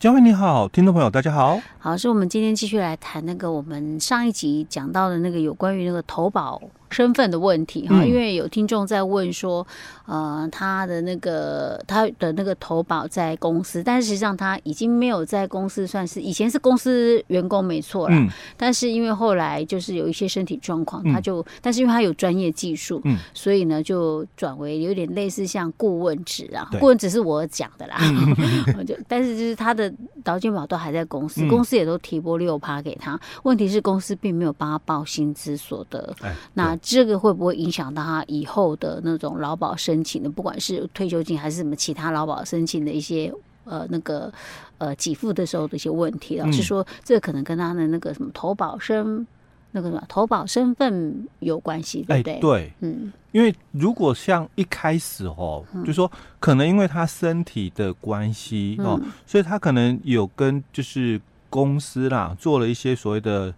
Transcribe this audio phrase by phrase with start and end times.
[0.00, 1.60] 嘉惠你好，听众朋友大家好。
[1.80, 9.66] 好，是我们今天继续来谈那个我们上一集讲到的那个有关于那个投保身份的问题哈，因为有听众在问说，
[10.06, 27.96] 呃，他的那个他的那个投保在公司，但是实际上他已经没有在公司，算是以前是公司员工没错啦，嗯，但是因为后来就是有一些身体状况，他就，但是因为他有专业技术，嗯，所以呢就转为有点类似像顾问职啊，顾问只是我讲的啦，
[28.78, 29.87] 我就，但是就是他的
[30.24, 36.16] 劳健保都还在公司，公司也都提拨六趴给他，问题是公司并没有帮他报薪资所得，
[36.54, 36.76] 那。
[36.80, 43.30] 这个会不会影响到他以后的那种劳保申请的，不管是退休金还是什么其他劳保申请的一些
[43.64, 44.32] 呃那个
[44.78, 46.38] 呃给付的时候的一些问题？
[46.38, 49.26] 老师说，这可能跟他的那个什么投保身
[49.72, 52.38] 那个什么投保身份有关系，对不对？
[52.40, 61.20] 对，嗯，因为如果像一开始哦，就说可能因为他身体的关系哦，所以他可能有跟就是
[61.50, 63.54] 公司啦做了一些所谓的。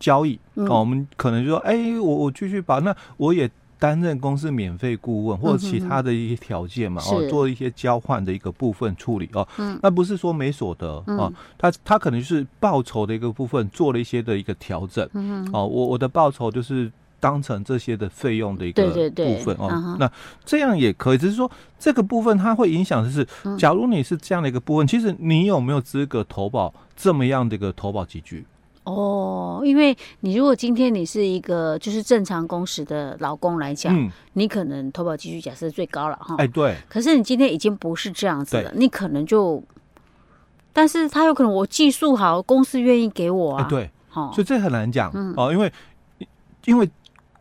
[0.00, 3.46] 交易哦，我们可能就说，哎、欸，我我继续保那我也
[3.80, 9.48] 担任公司免费顾问或者其他的一些条件嘛，哦，做一些交换的一个部分处理哦。
[9.82, 15.04] 那不是说没所得哦，他他可能就是报酬的一个部分做了一些的一个调整。
[15.52, 19.96] 哦，我我的报酬就是当成这些的费用的一个部分哦。
[19.98, 20.10] 那
[20.44, 28.44] 这样也可以，只是说这个部分它会影响的是，假如你是这样的一个部分，其实你有没有资格投保这么样的一个投保级距？
[28.84, 36.34] 哦，因为你如果今天你是一个就是正常工时的老工来讲，嗯、你可能投保积蓄假设最高了哈。
[36.38, 36.76] 哎，对。
[36.88, 39.62] 可是你今天已经不是这样子了，你可能就，
[40.72, 43.62] 但是他有可能我技术好，公司愿意给我啊。
[43.62, 45.72] 哎、对，哦，所以这很难讲、嗯、哦，因为
[46.64, 46.90] 因为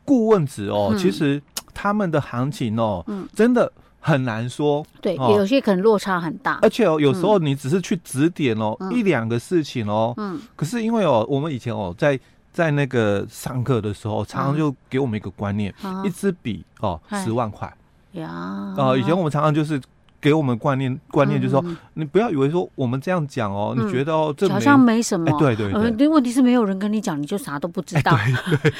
[0.04, 1.42] 顾问职哦，嗯、其实
[1.74, 3.72] 他们的行情哦，嗯、真的。
[4.00, 12.20] 很难说，对，有些可能落差很大，而且哦，有时候你只是去指点哦，一两个事情哦，嗯，可是因为哦，我们以前哦，在
[12.52, 15.74] 在那个上课的时候，常常就给我们一个观念，
[16.04, 17.72] 一支笔哦，十万块。
[18.14, 19.80] 呀，哦，以前我们常常就是。
[20.22, 21.64] 给我们观念，观念就是说，
[21.94, 25.26] 你不要以为说我们这样讲哦，你觉得哦，这好像没什么。
[25.40, 28.16] 对对对，问题是没有人跟你讲，你就啥都不知道。
[28.16, 28.72] 对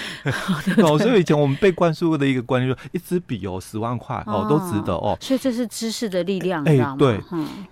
[0.74, 0.84] 对。
[0.84, 5.18] 哦，所以以前我们被灌输的一个观念，就是一支笔哦，十万块哦，都值得哦。
[5.22, 6.98] 所以这是知识的力量，知道吗？
[6.98, 7.20] 对。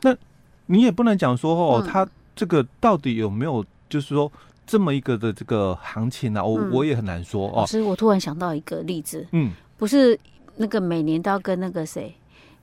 [0.01, 0.15] 那
[0.67, 4.31] 你也不能讲说哦，他这个到底有没有，就是说
[4.65, 6.45] 这么一个的这个行情呢？
[6.45, 7.65] 我我也很难说哦。
[7.65, 10.17] 其实我突然想到一个例子，嗯，不是
[10.55, 12.15] 那个每年都要跟那个谁。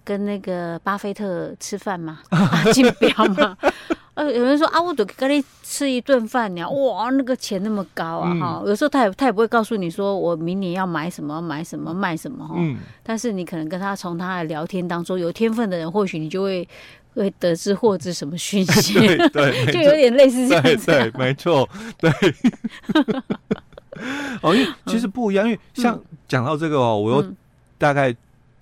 [0.05, 2.21] 跟那个巴菲特吃饭吗？
[2.73, 3.57] 竞标吗？
[4.15, 8.33] 呃，有人说啊，我都跟你吃一顿饭呢，哇，那个钱那么高啊！
[8.39, 12.55] 哈、嗯，有时候他也他也不会告诉你说我明年要买什么买什么卖什么哈。
[12.57, 12.79] 嗯。
[13.03, 16.69] 但是你可能跟他从他的聊天当中有天分的人，或许你就会
[17.15, 18.95] 会得知获知什么讯息。
[19.01, 20.87] 对 对，就有点类似这样子。
[20.87, 22.09] 对，没错，对。
[24.43, 27.33] 哦，因为其实不一样，因为像讲到这个哦，我又
[27.79, 28.15] 大概。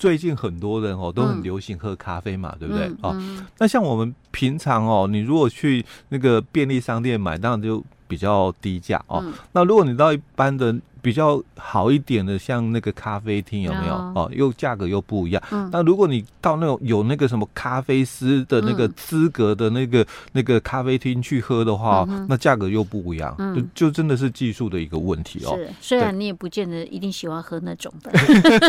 [0.03, 2.91] 最近很多人哦都很流行喝咖啡嘛，嗯、对不对？
[3.03, 3.17] 哦、
[3.59, 9.23] 那像我们平常哦，你如果去那个便利商店买，当然就比较低价哦。
[9.25, 10.75] 嗯、那如果你到一般的。
[11.03, 13.95] 比较好一点的，像那个咖啡厅有没有？
[14.15, 15.43] 哦，又价格又不一样。
[15.51, 23.35] 嗯、那如果你到那种有那个什么咖啡师的那个资格的那个、嗯、那个咖啡厅去喝的话，嗯、那价格又不一样。
[23.39, 25.57] 嗯、就就真的是技术的一个问题哦。
[25.57, 28.13] 是，虽然你也不见得一定喜欢喝那种的，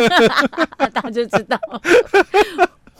[0.89, 1.59] 大家就知道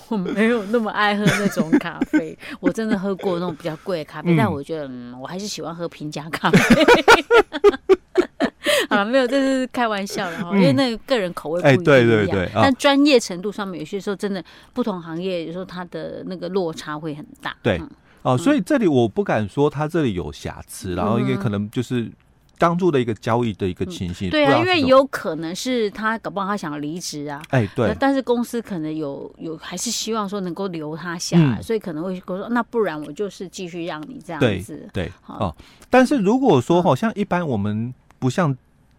[0.10, 2.38] 我没有那么爱喝那种咖啡。
[2.60, 6.60] 我真的喝过那种比较贵的咖啡，嗯、但我觉得嗯，我还是喜欢喝平价咖啡。
[8.90, 11.84] 啊，没有，这是开玩笑的哈， 因为那个个人口味不一样。
[11.84, 14.44] 对对对，但专业程度上面，有些时候真的
[14.74, 17.56] 不同行业，有时候它的那个落差会很大。
[17.62, 17.82] 对，
[18.22, 22.10] 哦，所以这里我不敢说它这里有瑕疵，然后因为可能就是
[22.58, 24.30] 当初的一个交易的一个情形。
[24.30, 34.88] 对啊，因为有可能是他搞不好他想要离职啊，哎对，但是公司可能有有还是希望说能够留他下来，所以可能会说那不然我就是继续让你这样子。
[34.94, 35.54] 对，哦，
[35.90, 37.94] 但是如果说好像一般我们
[38.24, 38.56] 不像。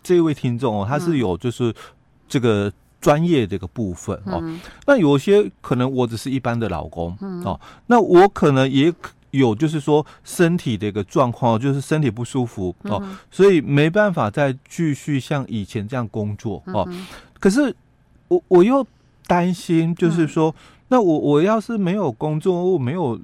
[0.07, 1.75] 这位听众哦，他是有就是
[2.29, 4.39] 这个专业这个部分哦。
[4.43, 8.93] 嗯、那有些可能我只是一般的老公、嗯、哦，那我可能也
[9.31, 16.85] 有就是说身体的一个状况，就是身体不舒服哦，嗯、所以没办法再继续像以前这样工作哦。
[16.91, 17.07] 嗯、
[17.41, 17.75] 可是
[18.29, 18.87] 我我又
[19.27, 20.55] 担心，就是说，嗯、
[20.89, 23.19] 那我我要是没有工作，我没有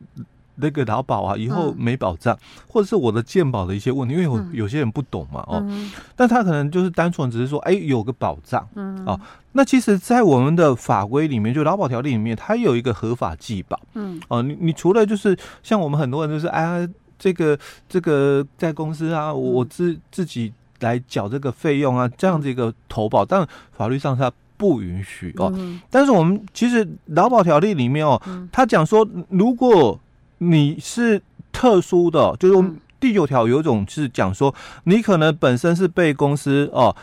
[0.60, 9.18] 那个劳保啊，以后没保障，嗯、或者是我的健保的一些问题，因为有有些人不懂嘛，哦，嗯、但他可能就是单纯只是说，哎，有个保障，嗯，哦，
[9.52, 17.58] 那其实，在我们的法规里面，就劳保条例里面，它有一个合法计保，嗯，哦，你你除了就是像我们很多人就是，哎呀，这个
[17.88, 28.20] 这个在公司啊，我自自己来缴这个费用啊，这样子一个投保，但法律上它不允许哦，嗯、但是我们其实劳保条例里面哦，
[28.52, 29.98] 他讲说如果
[30.42, 31.22] 你是
[31.52, 34.54] 特殊的，就是第九条有一种是讲说，
[34.84, 36.94] 你可能本身是被公司哦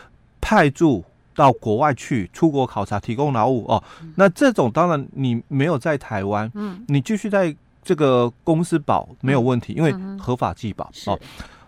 [0.42, 1.04] 派驻
[1.36, 3.84] 到国外去出国考察，提供劳务哦，
[4.16, 11.20] 那这种当然你没有在台湾，嗯，你继续在这个公司保没有问题，因为合法计保哦。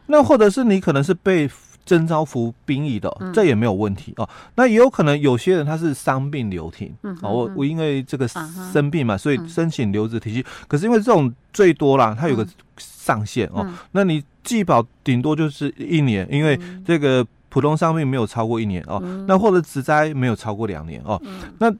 [0.07, 1.47] 那或者是你可能是被
[1.89, 4.29] 征召服兵役的，这也没有问题哦。
[4.53, 6.93] 那也有可能有些人他是伤病留停，
[7.23, 10.45] 哦，我我因为这个生病嘛，所以申请留职停薪。
[10.67, 12.47] 可是因为这种最多啦，它有个
[12.77, 13.67] 上限哦。
[13.93, 19.01] 那你计保顶多就是一年，因为这个普通伤病没有超过一年哦。
[19.27, 21.19] 那或者职灾没有超过两年哦。
[21.57, 21.73] 那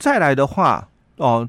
[0.00, 0.88] 再来的话
[1.18, 1.48] 哦，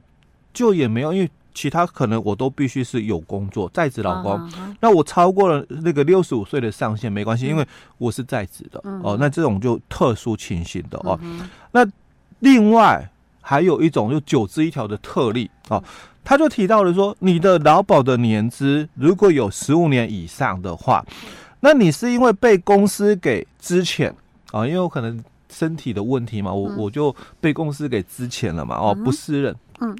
[0.53, 1.31] 就也没有，因为。
[1.59, 7.67] 其他可能我都必须是有工作在职老公，那我超过了那个六十五岁的上限没关系，嗯、因为
[7.97, 9.17] 我是在职的、哦。
[9.19, 11.19] 那这种就特殊情形的哦。
[11.21, 11.85] 嗯、那
[12.39, 13.11] 另外
[13.41, 15.83] 还有一种就九支一条的特例哦，
[16.23, 21.05] 他就提到了说，你的劳保的年资如果有十五年以上的话，
[21.59, 24.13] 那你是因为被公司给支遣
[24.53, 29.97] 啊，因为我可能身体的问题嘛，我、嗯、我就被公司给支遣了嘛，哦，不适任，嗯。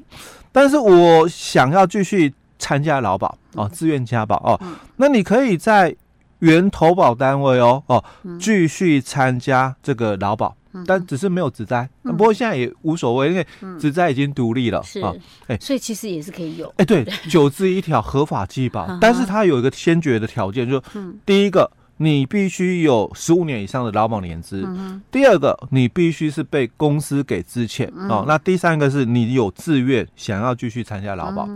[0.52, 4.60] 但是我想要继续参加劳保哦，自愿加保哦，
[4.96, 5.94] 那你可以在
[6.40, 8.04] 原投保单位哦哦
[8.38, 10.56] 继续参加这个劳保，
[10.86, 11.88] 但只是没有职灾。
[12.02, 13.46] 不过现在也无所谓，因为
[13.78, 15.14] 职灾已经独立了啊。
[15.46, 16.72] 哎，所以其实也是可以有。
[16.78, 20.82] 哎，对，九字一条合法计保， 但是它有一个先决的条件，就是
[21.24, 21.70] 第一个。
[22.02, 24.62] 你必须有十五年以上的劳保年资。
[24.66, 28.24] 嗯、第二个，你必须是被公司给支遣、嗯、哦。
[28.26, 31.46] 那第三个是你有自愿想要继续参加劳保。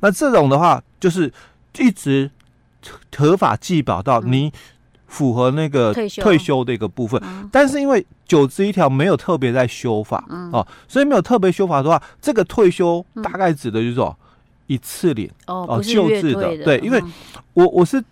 [0.00, 1.32] 那这种的话，就是
[1.78, 2.30] 一直
[3.16, 4.52] 合法计保到你
[5.06, 7.18] 符合那个退休的一个部分。
[7.24, 14.14] 嗯、但是因为九支一条没有特别在修法、嗯、哦，所以没有特别修法的话，这个退休大概指的就是说
[14.66, 17.02] 一次领哦，旧制的，的对，因为
[17.54, 18.04] 我我是。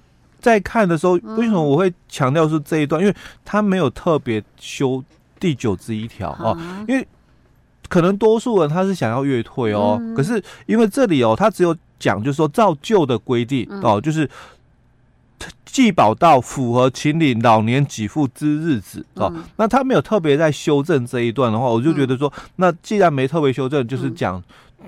[0.45, 3.01] 在看的时候，为什么我会强调是这一段？
[3.01, 5.03] 因为他没有特别修
[5.41, 6.55] 第九十一条哦，
[6.87, 7.09] 因为
[7.89, 14.29] 可能多数人他是想要越退哦，可是因为这里哦，他只有讲就是说照旧的规定哦，就是
[15.65, 24.43] 既保到符合请领老年给付之日子哦，那他没有特别在修正这一段的话，我就觉得说，那既然没特别修正，就是讲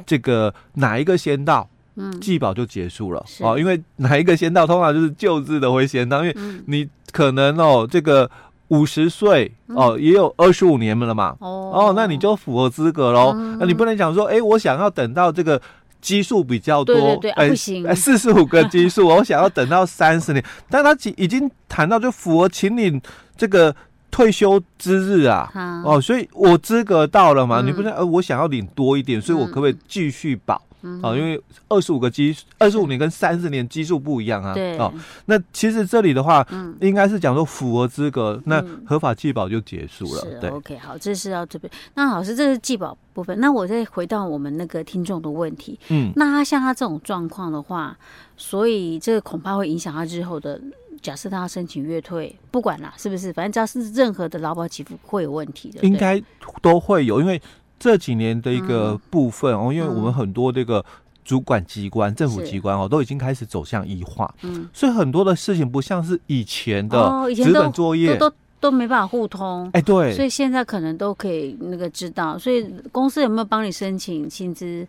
[0.04, 1.66] 这个哪一个先到。
[1.96, 3.24] 嗯，计保就结束了。
[3.40, 8.30] 哦，因为哪一个先到，通常就是旧制的会先到，因为你可能哦，这个
[8.68, 13.32] 五十岁哦，也有二十五年了嘛，哦，哦，那你就符合资格喽。
[13.34, 15.60] 嗯、那你不能讲说，哎，我想要等到这个
[16.00, 23.00] 基数比较多，对对不行，四十五个基数， 我想要等到三十年，但他已经谈到就符合请领
[23.36, 23.74] 这个
[24.10, 25.50] 退休之日啊，
[25.84, 30.60] 哦，所以我资格到了嘛，嗯、你不能呃，我想要领多一点，所以我可不可以继续保？
[31.02, 34.54] 哦，因为二十五个基，二十五年跟三十年基数不一样啊。
[34.54, 34.76] 对。
[34.78, 34.92] 哦，
[35.26, 40.20] 那其实这里的话，嗯，应该是讲说符合资格，那合法计保就结束了。
[40.40, 40.46] 是。
[40.48, 41.70] OK，好，这是要这边。
[41.94, 43.38] 那老师，这是计保部分。
[43.40, 45.78] 那我再回到我们那个听众的问题。
[45.88, 46.12] 嗯。
[46.16, 47.96] 那他像他这种状况的话，
[48.36, 50.60] 所以这个恐怕会影响他日后的。
[51.02, 53.32] 假设他要申请月退，不管啦，是不是？
[53.32, 55.80] 反正只要是任何的劳保给付会有问题的。
[55.82, 56.20] 应该
[56.62, 57.40] 都会有，因为。
[57.78, 60.84] 这几年的一个部分哦，因为我们很多这个
[61.24, 68.16] 主管机关、政府机关哦，都已经开始走向异化，嗯，所以很多的事情不像是以前的纸本作业。
[68.16, 74.84] 都都没办法互通，哎，对，所以现在可能都可以那个知道，所以公司有没有帮你申请薪资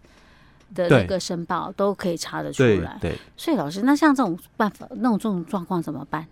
[0.75, 6.25] 的那个申报，都可以查得出来，对，所以老师，那像这种办法，那种这种状况怎么办？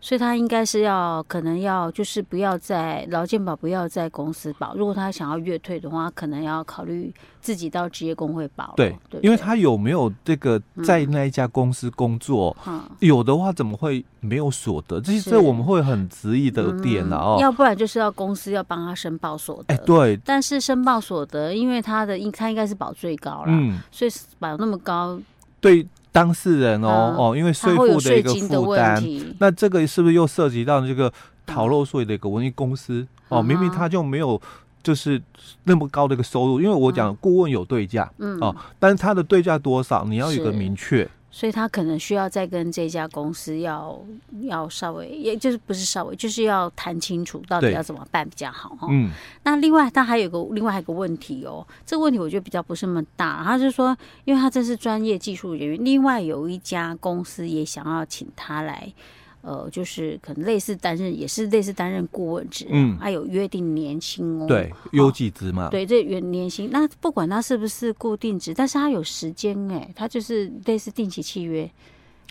[0.00, 4.74] 所以他应该是要，可能要就是不要在劳健保，不要在公司保。
[4.76, 8.72] 如果他想要月退的话，可能要考虑自己到职业工会保。
[8.76, 12.56] 对，对对，因为他有没有这个在那一家公司工作？
[12.66, 15.00] 嗯，有的话怎么会没有所得？
[15.00, 17.38] 这些这我们会很质疑的点了哦。
[17.40, 19.74] 要不然就是要公司要帮他申报所得。
[19.74, 20.18] 哎，对。
[20.24, 25.18] 但是申报所得，因为他的应他应该是保最高了，嗯，所以保那么高，
[25.60, 25.86] 对。
[26.10, 29.04] 当事人哦哦，因为税负的一个负担，
[29.38, 31.12] 那这个是不是又涉及到这个
[31.46, 32.50] 逃漏税的一个问题？
[32.50, 34.40] 公司哦，明明他就没有。
[34.80, 35.20] 就是
[35.64, 41.06] 那么高的一个收入，因为我讲顾问有对价，嗯哦，但是他的对价多少，你要有个明确。
[41.38, 43.96] 所以他可能需要再跟这家公司要
[44.40, 48.88] 要稍微，也就是不是稍微，就是要谈清楚到底要怎么办比较好哈。
[48.90, 49.12] 嗯。
[49.44, 58.92] 那另外他还有个另外还有个问题哦，这个问题我觉得比较不是那么大，他就是说，因为他这是专业技术人员，另外有一家公司也想要请他来。
[59.40, 71.70] 呃，就是可能类似担任，也是类似担任顾问职，嗯，还有约定年薪哦，对，优级职嘛，对，这原年薪，那不管他是不是固定职，但是他有时间哎，他就是类似定期契约，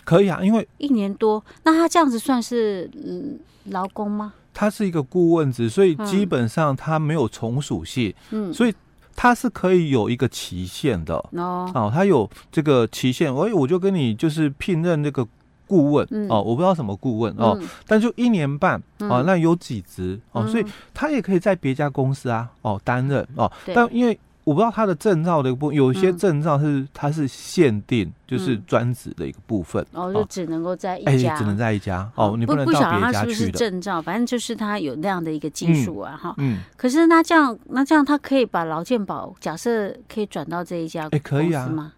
[0.04, 4.34] 可以啊，因为一年多，那他这样子算是嗯劳工吗？
[4.52, 8.74] 他是一个顾问职，所以基本上他没有从属性，嗯，所以
[9.16, 15.26] 他是可以有一个期限的哦，哦，他有这个期限，所以我就跟你就是聘任那个。
[15.68, 33.52] 顾问、嗯、哦，我不知道什么顾问哦，嗯、但就一年半哦，那有几职哦，嗯、所以他也可以在别家公司啊哦担任哦，但因为我不知道他的证照的一个部分，有些证照是它是限定，就是专职的一个部分、嗯、哦，就只能够在一家，欸、只能在一家哦，你不能到别家去的。
[33.52, 36.34] 证照，反正就是他有那样的一个技术啊哈。
[36.38, 36.60] 嗯。
[36.78, 41.18] 可是那这样，那这样他可以把劳健保假设可以转到这一家公司吗？
[41.18, 41.92] 欸、可以啊。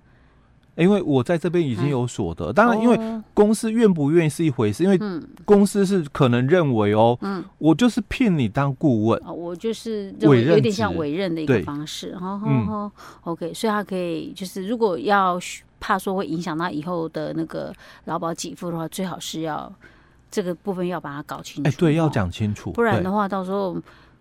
[0.77, 4.99] 因为我在这边已经有所得，当然，因为公司愿不愿意是一回事，因为
[5.45, 15.39] 公司是可能认为哦，嗯，我就是聘你当顾问，啊，我就是委任，有点像委任的一个方式，哈，哈，OK，所以他可以就是如果要
[15.79, 17.73] 怕说会影响到以后的那个
[18.05, 19.71] 劳保给付的话，最好是要
[20.31, 23.77] 这个部分要把它搞清楚，哎，对，要讲清楚，不然的话到时候。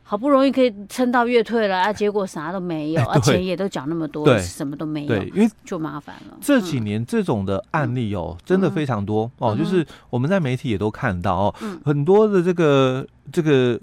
[0.09, 6.37] 好不容易可以撑到月退了啊，结果啥都没有，而且也都缴那么多，什么都没有，对，因为就麻烦了。
[6.41, 13.79] 这几年这种的案例哦，真的非常多哦，就是我们在媒体也都看到哦，很多的这个这个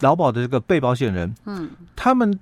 [0.00, 2.38] 劳保的这个被保险人，嗯，他们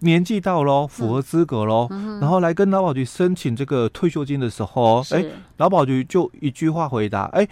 [0.00, 1.88] 年纪到了，符合资格喽，
[2.20, 5.24] 然后来跟劳保局申请这个退休金的时候，哎，
[5.58, 7.48] 劳保局就一句话回答，哎。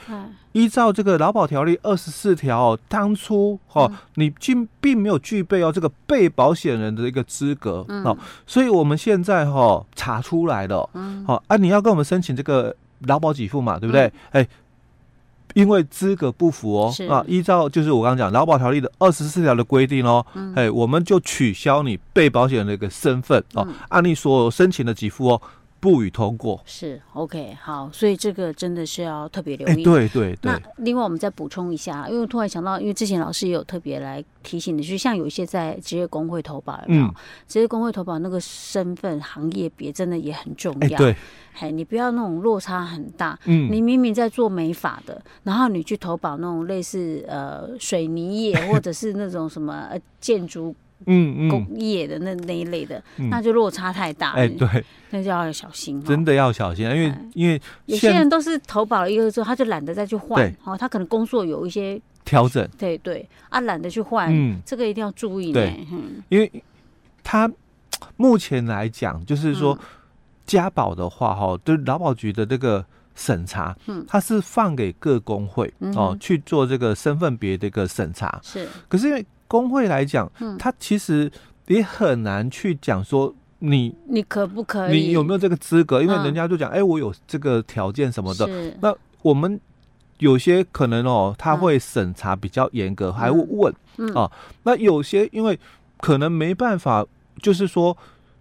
[0.53, 8.19] 依照这个劳保条例二十四条，当初哈、哦、你并并没有具备哦这个被保险人的一个资格、嗯、哦，
[8.49, 10.91] 所以我们现在哈、哦、查出来了，
[11.25, 12.75] 好、啊，你要跟我们申请这个
[13.07, 14.13] 劳保给付嘛，对不对？
[14.33, 14.47] 哎、嗯，
[15.55, 25.41] 因为资格不符哦啊，依照就是我刚刚讲劳保条例的二十四条的规定哦，嗯、哎，我们就取消你被保险人的一个身份哦，嗯、按你所申请的给付哦。
[25.81, 29.77] 不予通过是 OK 好，所以这个真的是要特别留意。
[29.77, 30.53] 欸、对对对。
[30.53, 37.07] 那另外我们再补充一下，因为我突然想到，因为之前老师也有特别来提醒的，就是像有一些在职业工会投保，有没有？
[37.07, 37.15] 嗯、
[37.49, 40.89] 职业工会投保那个身份行业别真的也很重要。
[40.91, 41.17] 欸、对，
[41.59, 43.39] 哎，你不要那种落差很大。
[43.47, 43.73] 嗯。
[43.73, 50.77] 你明明在做美发的，然后你去投保那种类似呃水泥业或者是那种什么呃建筑。
[51.07, 54.33] 嗯嗯，工业的那那一类的，那就落差太大。
[54.33, 54.69] 哎，对，
[55.11, 56.03] 那就要小心。
[56.05, 60.55] 真的要小心，因为因为有些人都是投保了一个之后，他就懒得再去换。
[60.65, 62.69] 哦，他可能工作有一些调整。
[62.77, 64.29] 对对，啊，懒得去换。
[64.31, 65.53] 嗯，这个一定要注意。
[65.53, 65.87] 对，
[66.29, 66.51] 因为
[67.25, 67.51] 他
[68.17, 69.79] 目前来讲，就是说
[70.45, 78.39] 家保的话，哈，就是劳保局的这个审查，嗯，他是放给各工会哦去做这个身份别的一个审查。
[78.43, 79.25] 是，可是因为。
[79.51, 81.29] 工会来讲，他其实
[81.67, 86.01] 也很难去讲说你你可不可以，你有没有这个资格？
[86.01, 88.49] 因为人家就讲，哎，我有这个条件什么的。
[88.81, 89.61] 那我们
[90.19, 93.75] 有些可能哦，他会审查比较严格，还会问
[94.15, 94.31] 啊。
[94.63, 95.59] 那有些因为
[95.99, 97.05] 可能没办法，
[97.43, 97.97] 就是说。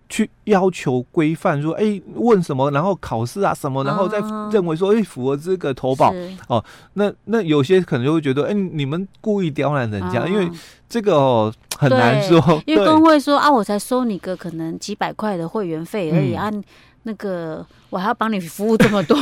[0.10, 4.20] 去要求规范说，哎，问什么，然后考试啊什么，然后再
[4.52, 6.12] 认为说，哎，符合这个投保。
[6.48, 6.64] 哦。
[6.94, 10.50] 那那有些可能就会觉得，哎，你们故意刁难人家，因为
[10.90, 12.62] 这个哦很难说。
[12.66, 16.52] 因为工会说啊，我才收你个可能几百块的会员费而已啊。
[17.04, 19.18] 那个我还要帮你服务这么多，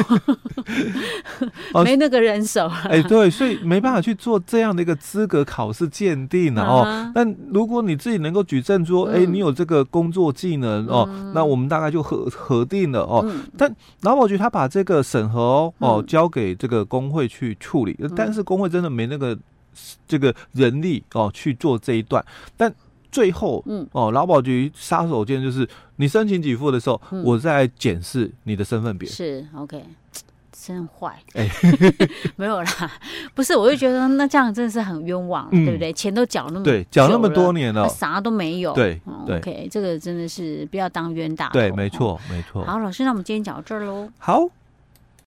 [1.86, 2.68] 没那个人手。
[2.90, 7.10] 哎，对，所以没办法去做这样的一个资格考试鉴定哦。
[7.14, 13.24] 但如果你自己能够举证说，哎，你有这个工作技能哦，那我们大概就核核定了哦。
[13.56, 19.38] 但劳保局他把这个审核哦交给这个工会去处理，但是工会真的没那个
[20.08, 22.24] 这个人力哦去做这一段，
[22.56, 22.74] 但。
[23.10, 29.08] 最后，嗯，哦，劳保局杀手锏就是你申请给付的时候，嗯、我再检视你的身份别。
[29.08, 29.82] 是，OK，
[30.52, 31.50] 真坏，哎，
[32.36, 32.92] 没有啦，
[33.34, 35.92] 不是，我就觉得那这样真的是很冤枉，嗯、对不对？
[35.94, 38.74] 钱都缴那么对，缴那么多年了，啥都没有。
[38.74, 41.54] 对，对，OK，这个真的是不要当冤大头。
[41.54, 42.64] 对，没错，没错。
[42.66, 44.10] 好，老师，那我们今天讲到这儿喽。
[44.20, 44.48] 好。